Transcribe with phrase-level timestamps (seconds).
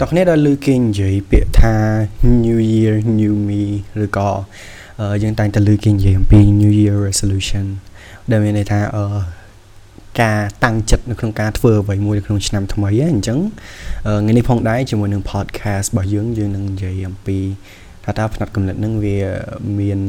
[0.00, 1.74] តោះគ្នាដល់លើគេនិយាយពាក្យថា
[2.44, 3.62] New Year New Me
[4.04, 4.28] ឬក៏
[5.22, 7.66] យើងតែងតែលើគេនិយាយអំពី New Year Resolution
[8.30, 9.04] ដែលមានន័យថាអឺ
[10.20, 13.38] ការតាំងចិត្តនៅក្នុងការធ្វើអ្វីមួយនៅក្នុងឆ្នាំថ្មីហ្នឹងអញ្ចឹង
[14.04, 17.38] ថ្ងៃនេះផងដែរជាមួយនឹង podcast របស់យើងយើងនឹងនិយាយអំពី
[18.04, 19.16] ថាតើផ្នែកកំណត់ហ្នឹងវា
[19.78, 20.00] មាន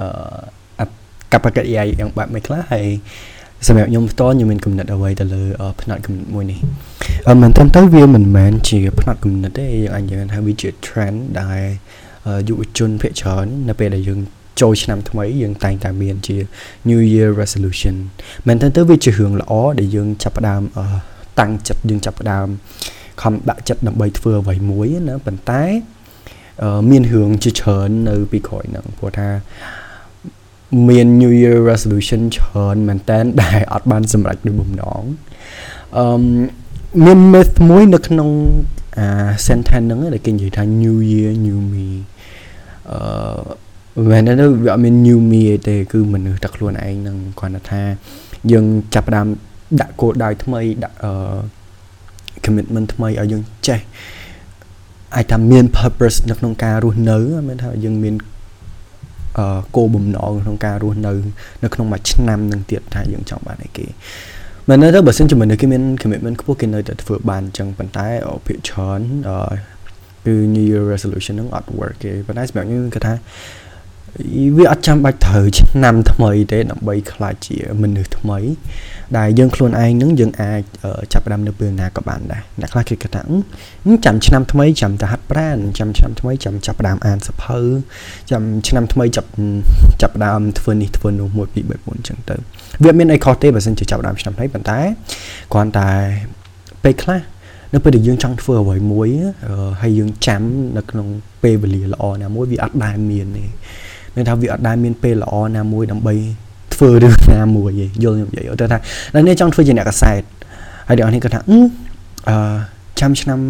[0.00, 0.86] អឺ
[1.32, 2.86] កប្បកិរិយាយ៉ាងបែបម៉េចខ្លះហើយ
[3.66, 5.42] សម្រាប់ខ្ញុំផ្ទាល់ខ្ញុំមានគំនិតអ្វីទៅលើ
[5.80, 6.58] ផ្នែកគំនិតមួយនេះ
[7.28, 11.60] អឺមែនតើទៅវាមិនមែនជាផ្នែកគំនិតទេយើងអាចនិយាយថាវាជា trend ដែល
[12.48, 14.20] យុវជនភាគច្រើននៅពេលដែលយើង
[14.60, 16.36] ចូលឆ្នាំថ្មីយើងតែងតែមានជា
[16.88, 17.94] New Year resolution
[18.46, 20.62] មែនតើទៅវាជារឿងល្អដែលយើងចាប់ផ្ដើម
[21.40, 22.46] តាំងចិត្តយើងចាប់ផ្ដើម
[23.22, 25.62] ខំដាក់ចិត្តដើម្បីធ្វើអ្វីមួយណាប៉ុន្តែ
[26.90, 29.28] មានរឿងជាច្រើននៅពីក្រោយហ្នឹងព្រោះថា
[30.88, 35.02] មាន New Year resolution ច្រើនមែនតើដែលអត់បានសម្រេចដូចបំណង
[35.96, 36.06] អឺ
[37.04, 38.30] មាន myth មួយនៅក្នុង
[38.98, 39.06] អា
[39.46, 41.88] sentence ហ្នឹងដែលគេនិយាយថា New Year New Me
[42.90, 44.32] អឺមែនទេ
[44.64, 47.82] វាអត់មាន new me ទេ គឺមនុស្សតែខ្លួនឯងនឹងគ្រាន់តែថា
[48.52, 48.64] យើង
[48.94, 49.26] ចាប់ផ្ដើម
[49.80, 51.12] ដាក់គោលដៅថ្មីដាក់អឺ
[52.44, 53.80] commitment ថ្មីឲ្យយើងចេះ
[55.14, 58.35] អាចថាមាន purpose នៅក្នុងការរស់នៅមានថាយើងមានអឺ
[59.76, 61.12] គោលបំណងក្នុងការរស់នៅ
[61.62, 63.86] នៅក្នុងមួយឆ្នាំនឹងទៀតថាយើងចង់បានអីគេ
[64.68, 68.06] មែនទេបើសិនជាមនុស្សគេមាន commitment ខ្ពស់គេនៅតែធ្វើបានអញ្ចឹងប៉ុន្តែ
[68.46, 69.38] ភាគច្រើនអឺ
[70.26, 73.14] គឺ New Year resolution ហ្នឹងអត់ work ទេប៉ុន្តែសម្រាប់ខ្ញុំគឺថា
[74.56, 78.38] វាអត់ចាំបាច់ត្រូវឆ្នាំថ្មីទេដើម្បីខ្លាចជាមនុស្សថ្មី
[79.18, 80.60] ដែលយើងខ្លួនឯងនឹងយើងអាច
[81.12, 83.22] ចាប់ផ្ដើមនៅពេលណាក៏បានដែរអ្នកខ្លះគេគិតថា
[84.04, 87.58] ចាំឆ្នាំថ្មីចាំទៅហាត់ប្រាណចាំឆ្នាំថ្មីចាំចាប់ផ្ដើមអានសភៅ
[88.30, 89.28] ចាំឆ្នាំថ្មីចាប់
[90.02, 92.36] ចាប់ផ្ដើមធ្វើនេះធ្វើនោះ1 2 3 4អញ្ចឹងទៅ
[92.84, 94.78] វាមានអីខុសទេបើសិនជាចាប់ផ្ដើមឆ្នាំថ្មីប៉ុន្តែ
[95.52, 95.90] គ្រាន់តែ
[96.84, 97.20] ពេលខ្លះ
[97.74, 99.08] នៅពេលដែលយើងចង់ធ្វើអ្វីមួយ
[99.80, 100.42] ហើយយើងចាំ
[100.76, 101.06] នៅក្នុង
[101.42, 103.44] ពេលវេលាល្អណាមួយវាអត់ដែលមានទេ
[104.16, 106.14] មានថាវាអត់ដែលមានពេលល្អណាមួយដើម្បី
[106.74, 108.78] ធ្វើរឿងណាមួយទេយល់ខ្ញុំនិយាយទៅថា
[109.14, 110.22] នៅនេះចង់ធ្វើជាអ្នកកសែត
[110.88, 112.36] ហើយអ្នកនេះគាត់ថាអឺ
[113.00, 113.40] ចាំឆ្នាំ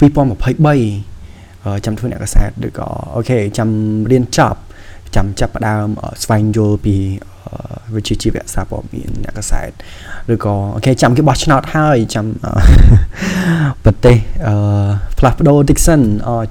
[0.00, 3.68] 2023ចាំធ្វើអ្នកកសែតឬក៏អូខេចាំ
[4.10, 4.60] រៀនចប់
[5.16, 5.86] ចាំចាប់ផ្ដើម
[6.22, 6.96] ស្វែងយល់ពី
[7.96, 9.70] វិជ្ជាជីវៈសារព័ត៌មានអ្នកកសែត
[10.32, 12.26] ឬក៏អូខេចាំគេបោះឆ្នោតហើយចាំ
[13.84, 14.16] ប្រទេស
[14.46, 14.54] អឺ
[15.18, 16.00] ផ្លាស់ប្ដូរតិចសិន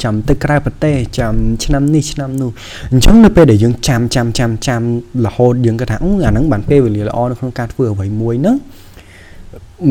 [0.04, 1.34] ចាំទៅក្រៅប្រទេសចាំ
[1.66, 2.52] ឆ្នាំនេះឆ្នាំនោះ
[2.92, 4.82] អញ្ចឹងនៅពេលដែលយើងចាំចាំចាំចាំ
[5.26, 8.58] រហូតយើងគាត់ថាអាហ្នឹងបានពេលវេលាល្អនៅក្នុងការធ្វើអ្វីមួយហ្នឹង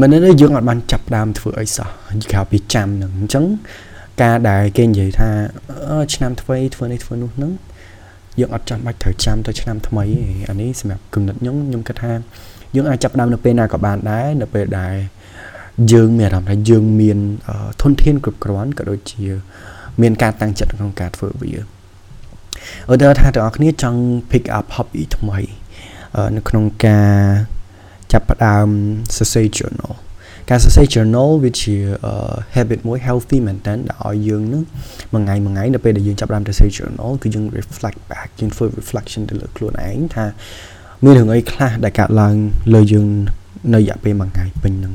[0.00, 1.88] មិនន័យយើងអត់បានចាប់ដើមធ្វើអីសោះ
[2.30, 3.44] គេហៅពីចាំហ្នឹងអញ្ចឹង
[4.22, 5.30] ការដែលគេនិយាយថា
[6.14, 7.52] ឆ្នាំថ្មីធ្វើនេះធ្វើនោះហ្នឹង
[8.38, 12.12] យើងអត់ចាំបាច់ត្រូវចាំទៅឆ្នាំថ្មីទេអានេះសម្រាប់គំនិតខ្ញុំខ្ញុំគិតថា
[12.74, 14.94] យើងអាចចាប់ដើមនៅពេលណាក៏បានដែរនៅពេលដែល
[15.92, 17.18] យើងមានអារម្មណ៍ថាយើងមាន
[17.82, 19.24] ធនធានគ្រប់គ្រាន់ក៏ដូចជា
[20.02, 21.52] មានការតាំងចិត្តក្នុងការធ្វើវា
[22.90, 25.38] ឧទាហរណ៍ថាទាំងអស់គ្នាចង់ pick up hobby ថ្មី
[26.36, 27.14] នៅក្នុងការ
[28.12, 28.68] ចាប់ផ្ដើម
[29.16, 29.92] សរសេរ journal
[30.50, 31.74] ការសរសេរ journal វាជា
[32.54, 34.62] habit មួយ healthy មែនតើឲ្យយើងនឹង
[35.12, 40.26] មួយថ្ងៃមួយថ្ងៃនៅពេលដែលយើងចាប់ផ្ដើមសរសេរ journal គឺយើង reflect back យើងធ្វើ reflection ទៅលើខ្លួនឯងថា
[41.04, 42.34] មានរឿងអីខ្លះដែលកើតឡើង
[42.74, 43.06] លើយើង
[43.74, 44.94] នៅរយៈពេលមួយថ្ងៃពេញហ្នឹង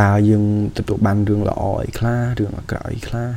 [0.00, 0.44] តើយើង
[0.76, 3.28] ទទួលបានរឿងល្អអីខ្លះរឿងអាក្រក់អីខ្លះ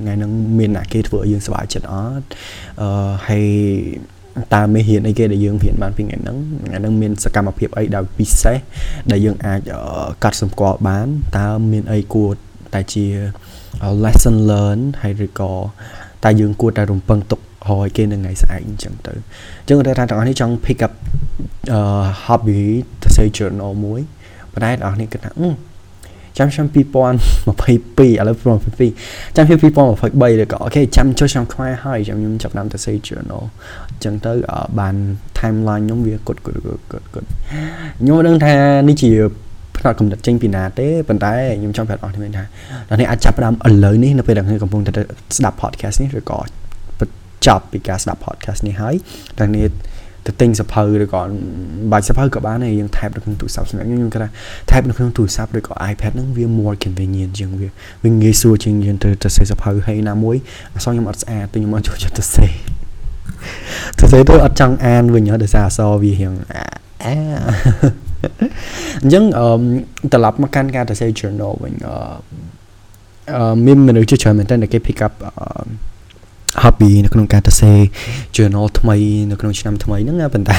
[0.00, 2.26] ថ្ងៃហ្នឹងមានអ្នកគេធ្វើឲ្យយើងសប្បាយចិត្តអត់
[2.80, 3.46] អឺហើយ
[4.54, 6.36] តើមេរៀនអីគេដែលយើងរៀនបានពីថ្ងៃហ្នឹង
[6.66, 8.58] ថ្ងៃហ្នឹងមានសកម្មភាពអីដែលពិសេស
[9.10, 9.60] ដែលយើងអាច
[10.22, 11.06] កាត់សម្គាល់បាន
[11.38, 12.30] តើមានអីគួរ
[12.74, 13.06] តែជា
[14.04, 15.52] lesson learn ហើយឬក៏
[16.24, 20.92] តើយើងគួរតែរំពឹងទុកហើយគេនៅថ្ងៃស្អែកអញ្ចឹងទៅអញ្ចឹងគាត់ថាទាំងអស់នេះចង់ pick up
[21.76, 22.62] uh hobby
[23.02, 24.00] ទៅ say journal មួយ
[24.52, 25.30] ប៉ុន្តែទាំងអស់នេះគាត់ថា
[26.38, 26.86] ចាំឆ្នាំ2022
[28.10, 33.44] ឥឡូវ2022ចាំឆ្នាំ2023ឬក៏អូខេចាំចូលឆ្នាំខ្មែរហើយចាំខ្ញុំចាប់តាមទៅ say journal
[33.90, 34.32] អញ្ចឹងទៅ
[34.78, 34.94] បាន
[35.38, 36.82] timeline ខ្ញុំវាគត់គត់គត់
[37.14, 37.26] គត់
[38.00, 38.54] ខ្ញុំដឹងថា
[38.88, 39.10] នេះជា
[39.76, 42.44] ផ្នែកកំណត់ចេញពីណាទេប៉ុន្តែខ្ញុំចង់ប្រាប់អស់គ្នាថា
[42.88, 44.92] ដល់នេះអាចចាប់ផ្ដើមឥឡូវនេះនៅពេលដែលខ្ញុំកំពុងតែ
[45.36, 46.40] ស្ដាប់ podcast នេះឬក៏
[47.46, 48.94] ចប់ពីការស្ដាប់ podcast នេះហើយ
[49.38, 49.66] ដល់នេះ
[50.26, 51.22] ទៅទិញសភៅឬក៏
[51.92, 54.28] បាច់សភៅក៏បានដែរយើង type នៅក្នុងទូរស័ព្ទសម្រាប់ខ្ញុំខ្ញុំគាត់ថា
[54.70, 57.68] type នៅក្នុងទូរស័ព្ទឬក៏ iPad ហ្នឹងវា more convenient ជាងវា
[58.04, 60.36] វាងាយស្រួលជាងយើងទៅទៅសេសភៅហើយណាមួយ
[60.74, 62.46] អសខ្ញុំអត់ស្អាតតែខ្ញុំអត់ចូលចិត្តទៅសេ
[63.98, 67.14] ទៅសេទៅអត់ចង់អានវិញដោយសារអសវារៀងអា
[69.02, 69.46] អញ្ចឹងអឺ
[70.12, 75.89] ត្រឡប់មកកាន់ការទៅសេ journal វិញអឺមានមនុស្សជាច្រើនមែនតើគេ pick up អឺ
[76.62, 77.72] hobby នៅក្នុងការទៅសេ
[78.36, 78.96] journal ថ្មី
[79.30, 80.58] នៅក្នុងឆ្នាំថ្មីហ្នឹងប៉ុន្តែ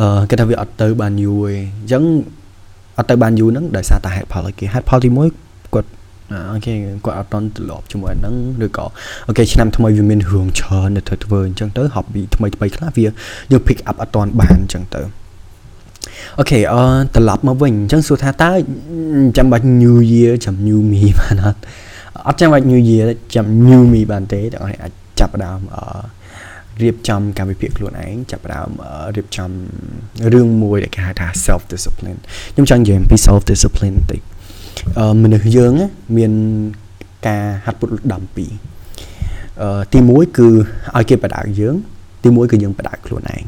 [0.00, 2.04] អឺគេថាវាអត់ទៅបានយូរទេអញ្ចឹង
[2.98, 5.88] អត់ទៅបានយូរហ្នឹងដោយសារតែហេតុផលអីគេហេតុផលទី1គាត់
[6.52, 6.74] okay
[7.04, 8.34] គាត់អត់ទាន់ត្រឡប់ជាមួយហ្នឹង
[8.66, 8.84] ឬក៏
[9.28, 15.02] okay ឆ្នាំថ្មីវាមានរឿងច្រើនដែលត្រូវធ្វើអញ្ចឹងទៅ hobby ថ្មីថ្មីខ្លះវាយើង pick up អត់តន់បានអញ្ចឹងទៅ
[16.38, 16.82] អូខេអឺ
[17.14, 18.50] ត្រឡប់មកវិញអញ្ចឹងសួរថាតើ
[19.36, 21.60] ចាំបាច់ New Year ចាំ New Me បានអត់
[22.26, 26.02] អត់ចាំបាច់ New Year ចាំ New Me បានទេទាំងអស់អាច ចាប់ផ្ដើមអឺ
[26.82, 28.68] រៀបចំកម្មវិធីខ្លួនឯងចាប់ផ្ដើម
[29.16, 29.50] រៀបចំ
[30.32, 32.18] រឿងមួយដែលគេហៅថា self discipline
[32.54, 34.20] ខ្ញុំចង់និយាយអំពី self discipline បន្តិច
[35.22, 35.72] មនុស្សយើង
[36.16, 36.32] មាន
[37.26, 38.46] ការហាត់ពុតដំពី
[39.62, 40.48] អឺទី1គឺ
[40.96, 41.74] ឲ្យគេបដៅយើង
[42.22, 43.44] ទី1គឺយើងបដៅខ្លួនឯង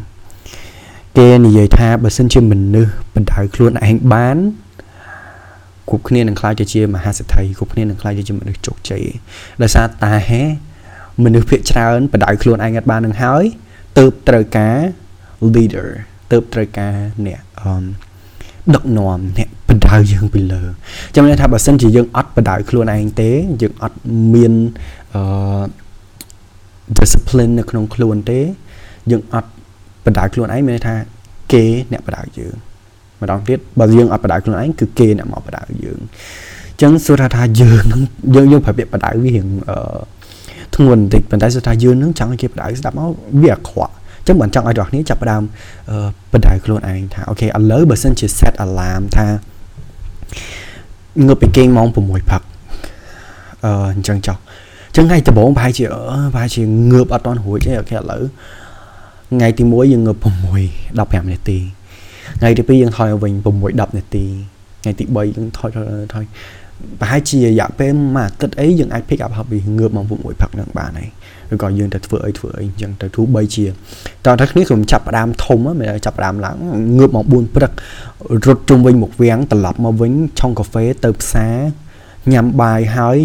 [1.18, 4.36] គេនិយាយថាបើសិនជាមនុស្សបដៅខ្លួនឯងបាន
[5.88, 9.02] គ្រប់គ្នានឹងខ្លាចទៅជាមហាសេដ្ឋីគ្រប់គ្នានឹងខ្លាចទៅជាមនុស្សជោគជ័យ
[9.62, 10.14] ដោយសារតែ
[11.24, 13.44] មនុស្សភាគច្រើនបដៅខ្លួនឯងអត់បាននឹងហើយ
[13.98, 14.78] ទៅត្រូវការ
[15.54, 15.88] leader
[16.32, 16.94] ទៅត្រូវការ
[17.26, 17.84] អ្នកអឺ
[18.74, 20.62] ដឹកនាំអ្នកបដៅយើងពីលើ
[21.14, 23.30] ចាំន័យថាបើសិនជាយើងអត់បដៅខ្លួនឯងទេ
[23.62, 23.98] យើងអត់
[24.34, 24.52] មាន
[25.14, 25.22] អឺ
[26.98, 28.40] discipline នៅក្នុងខ្លួនទេ
[29.10, 29.50] យើងអត់
[30.04, 30.94] បដៅខ្លួនឯងមានន័យថា
[31.52, 32.54] គេអ្នកបដៅយើង
[33.20, 38.00] ម្ដងទៀតបើយើងអត់បដៅខ្លួនឯងគឺគេអ្នកមកបដៅយើងអញ្ចឹងសួរថាយើងនឹង
[38.34, 39.76] យើងយើងប្រើពាក្យបដៅវារៀងអឺ
[40.74, 43.10] ធ្ងន់បន្តិចប៉ុន្តែសួរថាយើងនឹងចង់ឲ្យគេបដៅស្ដាប់មក
[43.42, 43.92] វាអាក្រក់
[44.26, 45.42] ចឹងមិនចង់ឲ្យអ្នកគ្នាចាប់ផ្ដើម
[46.32, 49.26] បដៅខ្លួនឯងថាអូខេឥឡូវបើសិនជា set alarm ថា
[51.26, 52.42] ងើបពីគេងម៉ោង6ព្រឹក
[53.64, 54.36] អឺអញ្ចឹងចុះ
[54.96, 55.84] ចឹងថ្ងៃដំបូងប្រហែលជា
[56.34, 58.22] ប្រហែលជាងើបអត់តន់រួចទេអូខេឥឡូវ
[59.34, 60.26] ថ្ងៃទី1យើងងើប6
[60.78, 61.58] 15នាទី
[62.40, 64.26] ថ្ងៃទី2យើងថយឲ្យវិញ6 10នាទី
[64.82, 65.70] ថ្ងៃទី3យើងថយ
[66.14, 66.24] ថយ
[67.00, 71.08] ប្រហែលជារយៈពេលមួយអាទិត្យអីយើងអាច pick up hobby ងើបម៉ោង6ព្រឹកនឹងបានហើយ
[71.52, 73.66] ឬក៏យើងទៅធ្វើអីធ្វើអីអញ្ចឹងទៅទោះបីជា
[74.26, 76.56] តើតែគ្នាខ្ញុំចាប់ផ្ដើមធំមិនចាប់ផ្ដើមឡើង
[76.98, 77.72] ងើបម៉ោង4ព្រឹក
[78.46, 81.56] រត់ជុំវិញមកវាំងត្រឡប់មកវិញឆុងកាហ្វេទៅផ្សារ
[82.32, 83.18] ញ៉ាំបាយហើយ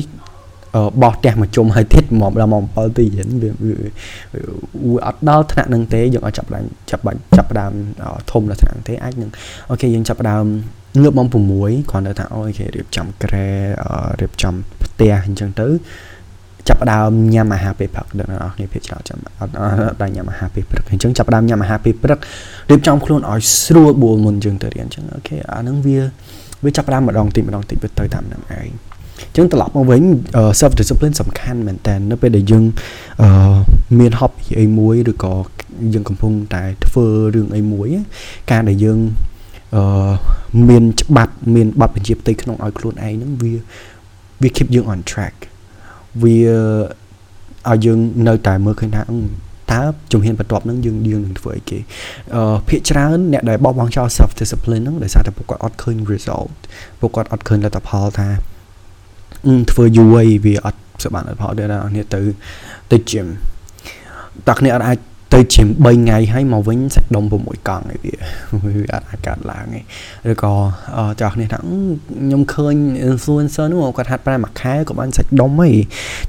[1.02, 3.52] បោះផ្ទះមកជុំហើយទៀតមកដល់ម៉ោង7ទីយិនវា
[4.90, 7.74] វាអត់ដល់ថ្នាក់នឹងទេយើងអាចចាប់ដើមចាប់បាច់ចាប់ដើម
[8.32, 9.30] ធំដល់ថ្នាក់ទេអាចនឹង
[9.70, 10.46] អូខេយើងចាប់ដើម
[11.02, 13.48] ងើបម៉ោង6គ្រាន់តែថាអូខេរៀបចំក្រែ
[14.22, 14.54] រៀបចំ
[14.84, 15.68] ផ្ទះអញ្ចឹងទៅ
[16.68, 19.52] ចាប់ដើមញ៉ាំអាហារពេលព្រឹកដល់អ្នកនរគ្នាភាគច្រើនចាំអត់
[20.02, 22.20] ដល់ញ៉ាំអាហារពេលព្រឹកអញ្ចឹងចាប់ដើមញ៉ាំអាហារពេលព្រឹក
[22.70, 26.00] រៀបចំខ្លួនឲ្យស្រួលបួលមុនយើងទៅរៀនអញ្ចឹងអូខេអាហ្នឹងវា
[26.64, 30.04] វាចាប់ដើមម្ដងតិចម្ដងតិចវាទៅតាមនឹងឯងអញ្ចឹងត្រឡប់មកវិញ
[30.60, 32.64] self discipline សំខាន់មែនតើនៅពេលដែលយើង
[33.22, 33.30] អឺ
[34.00, 35.34] មាន hobby អីមួយឬក៏
[35.94, 37.06] យើងកំពុងតែធ្វើ
[37.36, 37.88] រឿងអីមួយ
[38.52, 39.00] ការដែលយើង
[39.76, 40.12] អឺ
[40.70, 43.54] មានច្បាប់មានបទបញ្ជាផ្ទៃក្នុងឲ្យខ្លួនឯងហ្នឹងវា
[44.42, 45.36] វា keep យើង on track
[46.24, 46.38] វា
[47.70, 49.04] ឲ្យយើងនៅតែមើលឃើញថា
[49.72, 49.82] តើ
[50.12, 51.80] ជំហានបន្ទាប់ហ្នឹងយើងយើងនឹងធ្វើអីគេ
[52.36, 56.52] អឺភាគច្រើនអ្នកដែលបោះបង់ចោល self discipline ហ្នឹងដោយសារតែពួកគាត់អត់ឃើញ result
[57.00, 58.30] ពួកគាត់អត់ឃើញលទ្ធផលថា
[59.72, 62.22] ធ្វើយូរហើយវាអត់សុបានលទ្ធផលទេដល់អ្នកទៅ
[62.92, 63.28] ទៅ gym
[64.48, 64.98] តើគ្នាអត់អាច
[65.38, 68.14] ទៅជា3ថ្ងៃហើយមកវិញសាច់ដុំ6កង់ឯវា
[68.66, 69.82] វាអាចអាចកើតឡើងឯ
[70.32, 70.54] ឬក៏
[71.22, 72.76] ចាស់នេះថាខ្ញុំឃើញ
[73.10, 75.70] influencer នោះគាត់ហាត់ប្រែមួយខែក៏បានសាច់ដុំហី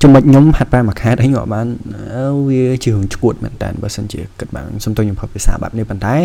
[0.02, 1.66] ចំណុចខ្ញុំហាត់ប្រែមួយខែអីក៏បាន
[2.48, 6.16] វាជារឿងឈួតមែនតើបើសិនជាគិតបានសុំទោសខ្ញុំប្រើភាសាបែបនេះប៉ុន្តែ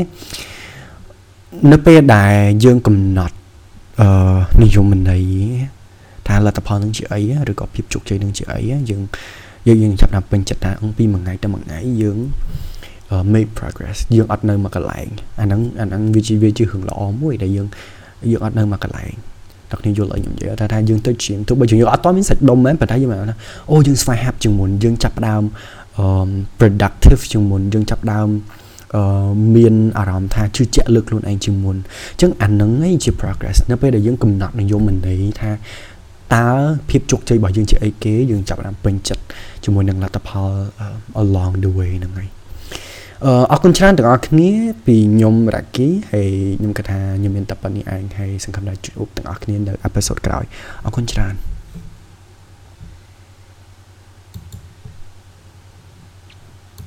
[1.72, 2.36] នៅពេលដែល
[2.66, 3.36] យើងកំណត់
[4.02, 4.10] អឺ
[4.64, 5.24] និយមន័យ
[6.28, 7.20] ថាលទ្ធផលនឹងជាអី
[7.52, 9.02] ឬក៏ភាពជោគជ័យនឹងជាអីយើង
[9.68, 12.18] យើងយើងចាប់តាមពេញចិត្តថាអង្គពីមួយថ្ងៃទៅមួយថ្ងៃយើង
[13.34, 15.08] make progress យើងអត់នៅមកកន្លែង
[15.40, 17.68] អាហ្នឹងអាហ្នឹងវាជាវាជារឿងល្អមួយដែលយើង
[18.32, 19.14] យើងអត់នៅមកកន្លែង
[19.72, 23.36] ដល់គ្នាយល់ឲ្យខ្ញុំនិយាយថាថាយើងទៅជាងទោះបីជាយើងអត់តមានសាច់ដុំមែនប៉ុន្តែយើងថា
[23.72, 25.44] អូយើងស្វែងហាប់ជាងមុនយើងចាប់ដើម
[26.60, 28.30] productive ជាងមុនយើងចាប់ដើម
[28.96, 35.52] អឺមានអារម្មណ៍ថាជឿជាក់លើខ្លួនឯងជាងមុនអញ្ចឹងអានឹងឯងជា progress នៅពេលដែលយើងកំណត់និយមន័យថា
[36.36, 36.48] តើ
[36.90, 39.24] ភាពជោគជ័យរបស់យើងជាអីគេយើងចាប់ផ្ដើមពេញចិត្ត
[39.64, 40.52] ជាមួយនឹងលទ្ធផល
[41.24, 42.30] along the way ហ្នឹងហើយ
[43.26, 44.50] អឺអរគុណច្រើនទាំងអស់គ្នា
[44.86, 50.44] ពីខ្ញុំរ៉ាគីហើយខ្ញុំគិតថាខ្ញុំមានតែប៉ុណ្្នេះឯងហើយសង្ឃឹមថាជួបទាំងអស់គ្នានៅអេពីសូតក្រោយ
[50.86, 51.34] អរគុណច្រើន